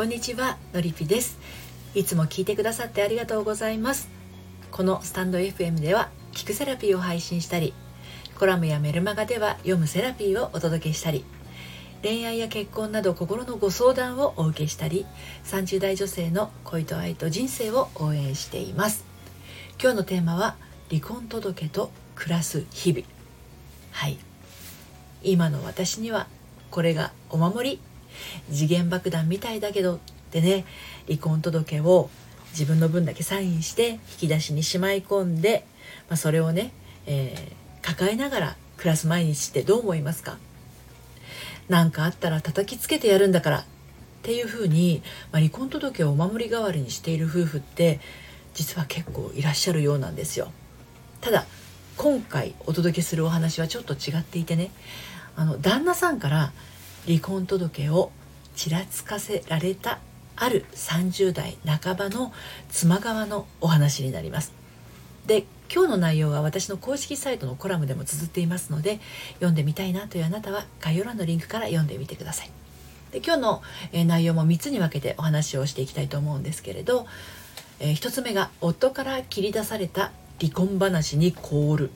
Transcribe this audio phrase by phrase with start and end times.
[0.00, 1.38] こんにちはのりぴです。
[1.94, 4.08] いつも聞いてくださってありがとうございます。
[4.72, 7.74] このスタンド FM では聞くセラピーを配信したり
[8.38, 11.26] コラムやメルマガでは読むセラピーをお届けしたり
[12.02, 15.04] 恋愛や結婚など心のご相談をお受けしたり
[15.44, 19.04] 30代女性の恋と愛と人生を応援しています。
[19.78, 20.56] 今日のテーマは
[20.88, 23.04] 離婚届と暮らす日々。
[23.90, 24.16] はい。
[25.22, 26.26] 今の私には
[26.70, 27.89] これがお守り。
[28.50, 29.98] 次元爆弾みたいだけどっ
[30.30, 30.64] てね
[31.06, 32.10] 離婚届を
[32.52, 35.64] 自分の分だけサインして引き出しにしまい込んで、
[36.08, 36.72] まあ、それをね、
[37.06, 40.38] えー、抱えながら暮らす毎日ってどう思いますか？
[41.68, 43.64] 何かあったら叩きつけてやるんだからっ
[44.22, 48.00] ていうふうに、まあ、離婚届をお守り代わりにしている夫婦って
[48.54, 50.50] 実は結構いらっしゃるようなんですよ。
[51.20, 51.46] ただ
[51.96, 54.70] 今回お届けするお話はちょっと違っていてね
[55.36, 56.52] あの旦那さんから
[57.06, 58.12] 離婚届を
[58.56, 60.00] ちらつかせられた
[60.36, 62.32] ある30代半ばの
[62.70, 64.52] 妻側のお話になります。
[65.26, 68.98] で今日の内容は私の公式サイトのコラムでも綴っていますので
[69.34, 72.50] 読んでみたいなというあなたは概要欄のリンクから読んでみてください。
[73.12, 77.06] で今日の、え内容も3つに分けてお話をしていきたいと思うんですけれど、
[77.80, 81.90] えー、1つ目が夫から切り出された離婚話に凍る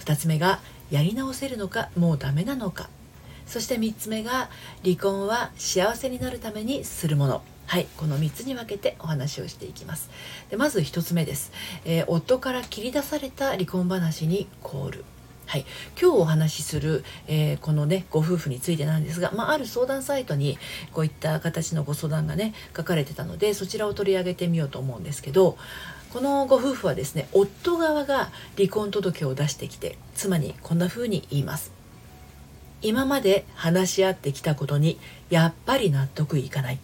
[0.00, 0.60] 2つ目が
[0.90, 2.88] やり直せるのかもうダメなのか
[3.46, 4.48] そして3つ目が
[4.82, 7.42] 離婚は幸せになるためにするもの。
[7.66, 10.10] はいこの3つに分けてお話をしていきます。
[10.50, 11.50] でまず1つ目です、
[11.84, 15.04] えー、夫から切り出された離婚話にコール。
[15.46, 15.66] はい、
[16.00, 20.58] 今日お話しする、えー、このねご夫婦についてなんですが、まあ、ある相談サイトに
[20.92, 25.58] こういった形のご相談がね書かれてたのでそちらを取り上げてみようと思うんですけど
[26.12, 31.83] このご夫婦はですね夫側が離婚届を出してきて妻にこんな風に言います。
[32.84, 34.98] 今まで話し合ってきたことに
[35.30, 36.78] やっぱり納得いかない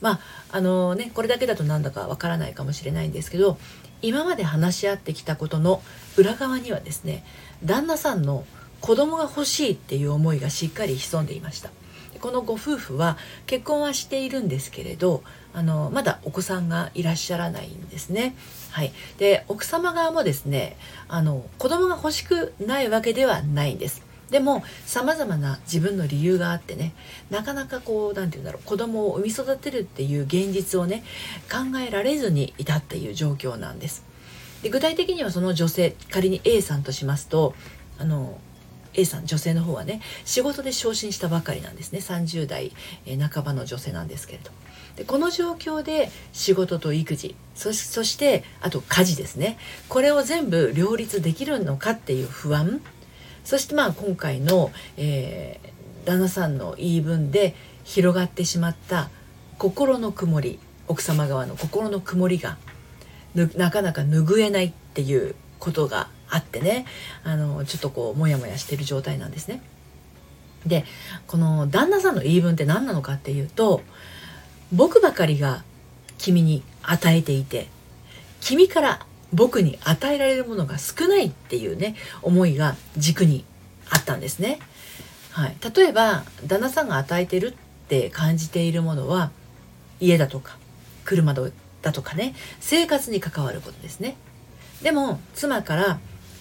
[0.00, 0.20] まあ
[0.52, 3.58] あのねこれだけだとなんだかわからないかもしれないんですけど
[4.02, 5.82] 今まで話し合ってきたことの
[6.16, 7.24] 裏側にはですね
[7.64, 8.44] 旦那さんの
[8.82, 11.70] 子供が欲しいっていう思いがしっかり潜んでいました
[12.20, 15.22] このご夫婦は結婚はしているんですけれど
[15.54, 18.34] あのまだお子さんがいらっしゃらないんですね。
[18.72, 20.76] はい、で奥様側もですね
[21.08, 24.02] あの子供が欲しくないわけではないんです。
[24.30, 26.92] でもさまざまな自分の理由があってね
[27.30, 31.04] なかなかこう何て言うんだろう子供を産み育てるっていう現実をね
[31.50, 34.04] 考えられずにいたっていう状況なんです。
[34.62, 37.54] で具体的にはその女性仮に A さんとしますと
[37.98, 38.40] あの
[38.94, 42.00] A さん女性の方はね仕事で昇進したばかりなんですね。
[42.00, 42.72] 30代
[43.30, 44.50] 半ばの女性なんですけれど。
[44.96, 49.58] でこの状況で仕事と育児そしてあと家事ですね。
[49.88, 52.80] これを全部両立できるのかっていう不安
[53.46, 59.08] そしてまあ今回の、えー、旦那さんの言い分で広がってしまった
[59.56, 60.58] 心の曇り
[60.88, 62.58] 奥様側の心の曇りが
[63.54, 66.86] なかなか拭えないっていうことがあってね
[67.22, 69.62] あのちょっとこうモヤモヤしてる状態なんですね。
[70.66, 70.84] で
[71.28, 73.80] この旦那さんの言い分って何なのかっていうと
[74.72, 75.62] 僕ばかりが
[76.18, 77.68] 君に与えていて
[78.40, 83.44] 君から僕に与えられるものが少ないっていうね思いが軸に
[83.90, 84.58] あったんですね。
[85.30, 87.54] はい、例えば旦那さんが与えてるっ
[87.88, 89.30] て感じているものは
[90.00, 90.56] 家だとか
[91.04, 94.16] 車だとかね生活に関わることですね。
[94.82, 95.98] でも妻から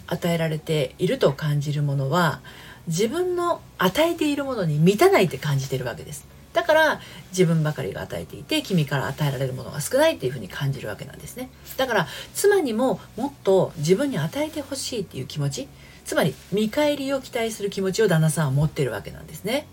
[0.07, 2.41] 与えられていると感じるものは
[2.87, 6.34] 自分の与えているものに満たないって感じてるわけです。
[6.55, 7.01] だから
[7.31, 11.49] 自分ばかりが与えていて君から与えられるものが少ないっていうふうに感じるわけなんですね。
[11.75, 15.67] だから妻にももっと自分に与えてほしいっていう気持ち
[16.05, 19.67] つまり見返りを期待する気持ちを旦那さんは持ってるわけなんですね。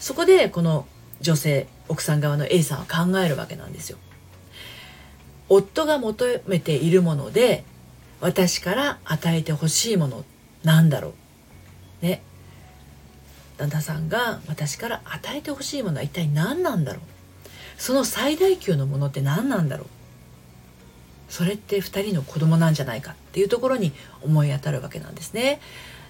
[0.00, 0.86] そこでこの
[1.20, 3.98] 女性奥さん側の A さんは考えるわけなんですよ。
[5.48, 7.64] 夫が求めているもので
[8.20, 10.24] 私から与えてほしいもの
[10.64, 11.14] なんだろ
[12.02, 12.04] う。
[12.04, 12.22] ね。
[13.62, 17.02] 旦那さんが私から与えてほしいものは一体何なんだろう？
[17.78, 19.86] その最大級のものって何なんだろう？
[21.28, 23.92] それって2人の子供なんじゃないかっていうところに
[24.22, 25.60] 思い当たるわけなんですね。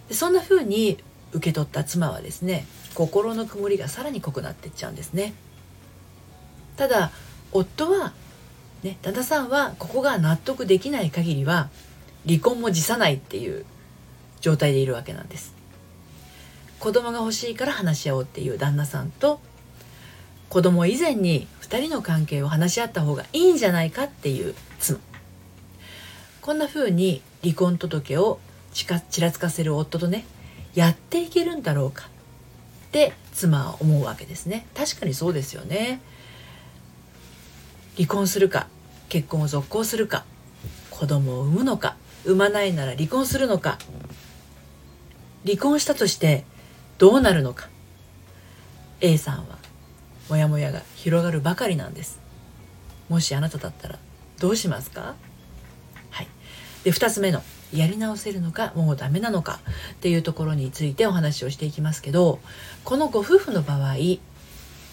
[0.09, 0.97] でそんな風に
[1.33, 5.35] 受け取った妻はですね心の曇りがさらに濃くなっていっちゃうんですね。
[6.77, 7.13] ただ
[7.53, 8.15] 夫は
[8.83, 11.69] ね旦那さんはここが納得できない限りは
[12.27, 13.67] 離婚も辞さないっていう
[14.41, 15.52] 状態でいるわけなんです。
[16.83, 19.39] 子供が欲しいから話し合おうっていう旦那さんと
[20.49, 24.99] 子供以前に2人の関係を話し合った方がいいんじゃないかっていう妻。
[26.41, 28.41] こんな風に離婚届を
[28.73, 30.25] ちらつかせる夫とね
[30.75, 34.67] やっていけるんだろうかって妻は思うわけですね。
[34.75, 36.01] 確かにそうですよね。
[37.95, 38.67] 離婚するか
[39.09, 40.25] 結婚を続行するか
[40.91, 41.95] 子供を産むのか
[42.25, 43.79] 産まないなら離婚するのか。
[45.47, 46.45] 離婚したとして
[46.99, 47.69] どうなるのか
[49.01, 49.59] ？A さんは
[50.29, 52.21] モヤモヤが広がるばかりなんです。
[53.09, 53.99] もしあなただったら
[54.39, 55.15] どうしますか？
[56.11, 56.29] はい。
[56.85, 57.43] で2つ目の
[57.73, 59.61] やり直せるのかもうダメなのか
[59.93, 62.39] っていうところについてお話をしていきますけど
[62.85, 63.97] このご夫婦の場合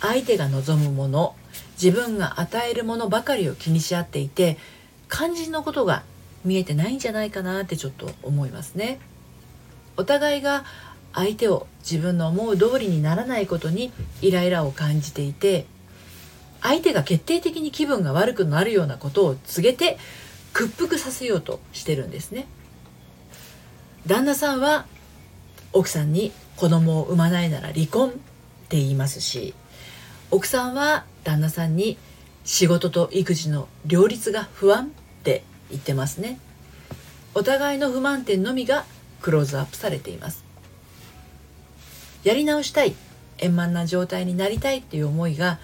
[0.01, 1.35] 相手が望むもの
[1.73, 4.57] 自分が与えるものばかりを気にし合っていて
[5.11, 6.03] 肝心のことが
[6.45, 8.99] 見えてないんじゃないかなってちょっと思いますね。
[9.97, 10.63] お互いが
[11.13, 13.91] 相手を自分の思う通りにならないことに
[14.21, 15.65] イライラを感じていて
[16.61, 19.97] 相手が決定的に気分が悪くなるようなことを告げて
[20.53, 22.47] 屈服させようとしてるんですね。
[24.05, 24.85] 旦那さんは
[25.73, 28.13] 奥さんに子供を産まないなら離婚っ
[28.69, 29.53] て言いますし
[30.31, 31.97] 奥さんは旦那さんに
[32.43, 34.89] 仕事と育児の両立が不安っ
[35.23, 36.39] て言ってますね。
[37.35, 38.85] お互いの不満点のみが
[39.21, 40.48] クローズアップされています。
[42.23, 42.95] やり直したい
[43.37, 45.59] 円満な状態になりたいっていう思いが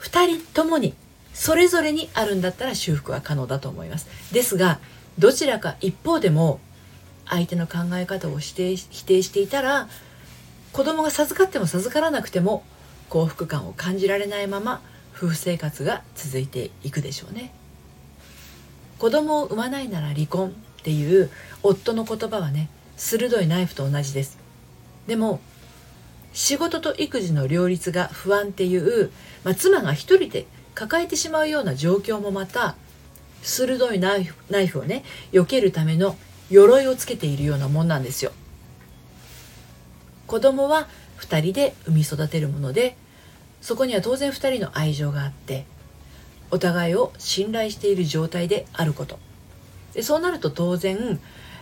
[0.00, 0.94] 2人ともに
[1.32, 4.06] それぞれにあるんだったら修復は可能だと思います。
[4.32, 4.78] ですが
[5.18, 6.60] どちらか一方でも
[7.26, 9.88] 相手の考え方を否定否定していたら
[10.72, 12.64] 子供が授かっても授からなくても
[13.08, 14.80] 幸福感を感じられないまま
[15.14, 17.52] 夫婦生活が続いていくでしょうね。
[18.98, 21.30] 子供を産まないなら離婚っていう
[21.62, 24.38] 夫の言葉はね鋭いナイフと同じです。
[25.06, 25.40] でも
[26.36, 29.10] 仕事と育児の両立が不安っていう、
[29.42, 32.76] まあ、妻が一人で抱えてしまうような状況もまた
[33.40, 35.02] 鋭いナイフナイフをね
[35.32, 36.14] 避けるための
[36.50, 38.32] 鎧をつけているようなもんなんですよ。
[40.26, 40.88] 子供は
[41.20, 42.98] 2人で産み育てるもので
[43.62, 45.64] そこには当然2人の愛情があって
[46.50, 49.18] お互いを信頼している状態であること。
[49.94, 51.18] でそうなると当然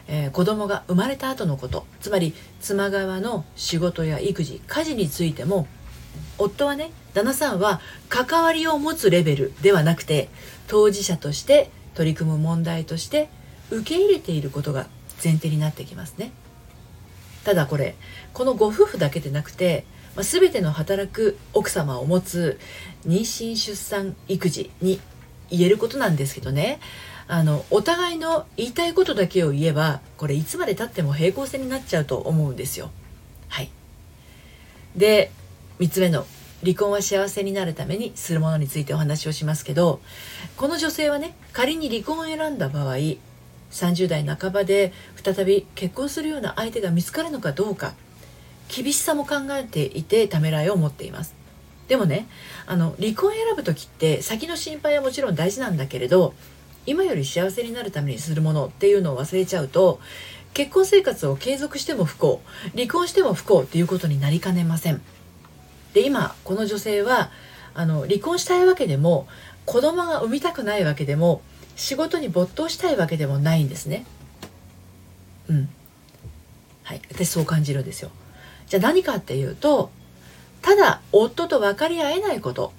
[0.07, 1.87] えー、子供が生まれた後のこと。
[2.01, 5.67] つまり妻側の仕事や育児家事についても
[6.39, 10.29] 夫はね旦那さんは関わりを持つレベルではなくて
[10.67, 13.29] 当事者として取り組む問題として
[13.71, 14.87] 受け入れていることが
[15.23, 16.33] 前提になってきますね。
[17.45, 17.95] ただこれ
[18.33, 19.85] このご夫婦だけでなくて、
[20.17, 22.59] まあ、全ての働く奥様を持つ
[23.07, 25.01] 妊娠出産育児に
[25.51, 26.81] 言えることなんですけどね。
[27.27, 32.91] あのお互いの言いたいことだけを言えばこれいつまでたっても平行線になっちゃうと思うんですよ。
[33.49, 33.71] はい、
[34.97, 35.31] で
[35.79, 36.27] 3つ目の
[36.63, 40.01] 離婚は幸せになるためにするものについてお話をしますけど
[40.57, 42.97] この女性はね仮に離婚を選んだ場合
[43.71, 44.93] 30代半ばで
[45.23, 47.93] 再び結婚するような相手が見つかるのかどうか
[48.69, 51.35] 厳しさも考えていてためらいを持っています
[51.89, 52.27] でもね
[52.67, 56.35] あの離婚を選ぶ時って先の心配はもちろん大事なんだけれど
[56.87, 60.01] 今より幸せになるためにするものっていうのを忘れちゃうと
[60.53, 62.41] 結婚生活を継続しても不幸
[62.75, 65.03] 離婚しても不幸っていうことになりかねません。
[65.95, 67.31] で今この女性は
[67.75, 69.27] あの離婚したいわけでも
[69.65, 71.43] 子供が産みたくないわけでも
[71.77, 74.05] 仕事に没頭したいわけでもないんですね。
[75.49, 75.69] うん。
[76.85, 77.03] はい。
[77.11, 78.11] 私そう感じるんですよ。
[78.69, 79.91] じゃあ何かっていうと
[80.63, 82.73] ただ夫と分かり合えないこと。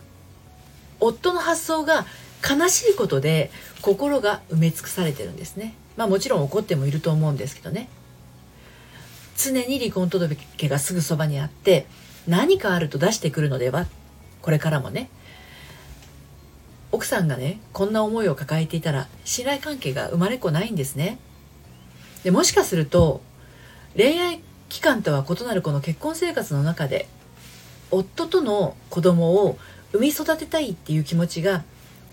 [1.01, 2.06] 夫の発想が
[2.48, 3.50] 悲しいことで
[3.82, 5.74] 心が埋め尽くされてるんですね。
[5.98, 7.90] まあもちろん怒ってもいると思うんですけどね。
[9.38, 10.38] 常に離婚届
[10.68, 11.88] がすぐそばにあって
[12.28, 13.86] 何かあると出してくるのでは
[14.42, 15.10] これからもね。
[16.92, 21.18] 奥さんがねこんな思いを抱えていたら信頼関係が生まれっこないんですね。
[22.24, 23.22] でもしかすると
[23.98, 27.08] 恋愛期間とは異なるこの結婚生活の中で
[27.92, 29.58] 夫との子供を
[29.94, 31.64] 産み育てたいっていう気持ちが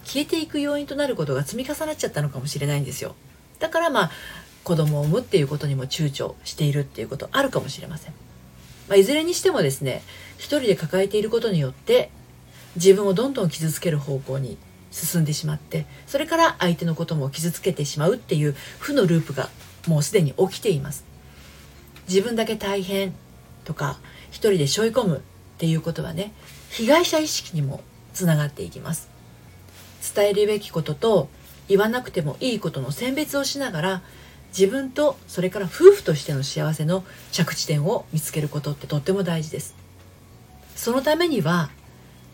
[0.04, 3.14] 消えていく要因となることが積み重なっちゃったのかもしれないんですよ。
[3.59, 4.11] だからまあ
[4.64, 8.14] 子供を産むっていうことにも躊躇しているっていうことあるかもしれません、
[8.88, 10.02] まあ、いずれにしてもですね
[10.37, 12.11] 一人で抱えていることによって
[12.76, 14.56] 自分をどんどん傷つける方向に
[14.90, 19.49] 進んでしまってそれから相手のことも傷つけてしまうっていう負のループが
[19.87, 21.04] もうすでに起きています。
[22.09, 23.14] 自分だけ大変
[23.64, 23.99] とか
[24.30, 25.21] 一人で背負い込むっ
[25.59, 26.32] ていうことはね
[26.71, 27.80] 被害者意識にも
[28.12, 29.12] つながっていきます。
[30.14, 31.28] 伝えるべきことと
[31.68, 34.02] 言わなくてもいいことの選別をしながら
[34.49, 39.75] 自分とそれから夫婦としての幸せの着地点を見つけることってとっても大事です。
[40.76, 41.71] そのためには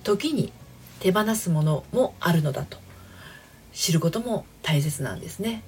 [0.02, 0.52] 時に
[1.00, 2.78] 手放すものもあるのだと。
[3.72, 5.62] 知ることも大切なんですね。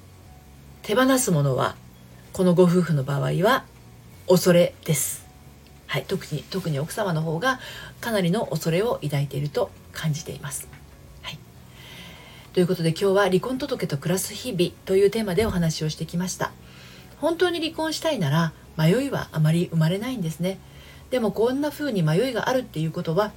[0.83, 1.77] 手放すものは
[2.33, 3.65] このご夫婦の場合は
[4.27, 5.25] 恐れです。
[5.87, 7.61] はい特に特に奥様の方が
[8.01, 10.80] かなりの恐れを抱いていると感じています。
[12.53, 16.51] ということで今日は離婚届と暮らす日々というテーマでお話をしてきました。
[17.21, 20.59] 本当に離婚したいなら迷いはあまり生まれないんですね。
[21.11, 23.31] でもこんな風に迷いがあるっていうことは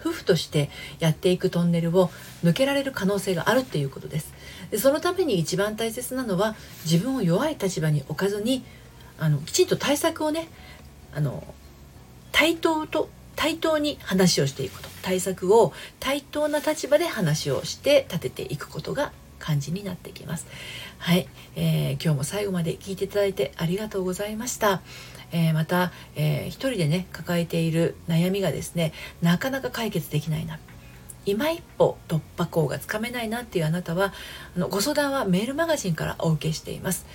[0.00, 2.10] 夫婦としてやっていくトンネルを
[2.42, 4.32] 抜けられる可能性があるっていうことです。
[4.70, 8.64] でそのために一番大切なのは自分を弱い立場に置かずに
[9.18, 10.48] あのきちんと対策をね
[11.14, 11.44] あの
[12.32, 14.88] 対等と対等に話をしていくこと。
[15.02, 20.46] 対策を対等な立場で話をして立てていくことが感じになってきます。
[20.98, 24.82] はい、えー、今日も最後まで聞いていただいてありがとうございました。
[25.30, 30.58] えー、また、えー、一人でね抱えている悩みがですねなかなか解決できないな。
[31.24, 34.12] 今一歩突破口がつかめないなっていうあなたは
[34.56, 37.06] あのご相談はメールマガジンからお受けしています。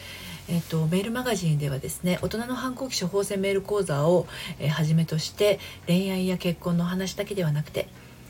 [0.48, 4.28] えっと、メールマガジンではですね大人の反抗期処方箋メール講座を、
[4.60, 7.88] えー、はじめとして恋愛や結婚の話だけではなくて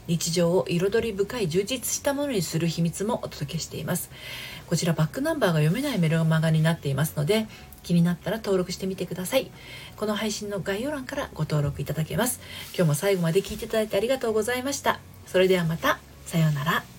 [0.07, 4.09] 日常を彩り深い充実したものにする秘密もお届けしています。
[4.67, 7.47] こちらバックナンバーが読めないメルマガになっていますので
[7.83, 9.51] 気になったら登録してみてください。
[9.97, 12.39] この配信の概要欄からご登録いただけます。
[12.75, 14.99] 今日も最後まで聞いていただいてありがとうございました。
[15.27, 15.99] それではまた。
[16.25, 16.90] さようなら。